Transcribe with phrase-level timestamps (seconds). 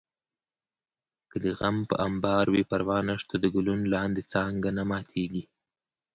[1.31, 5.43] که دې غم په امبار وي پروا نشته د ګلونو لاندې څانګه نه ماتېږي